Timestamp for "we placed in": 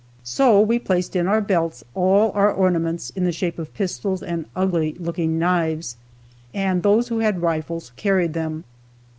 0.59-1.27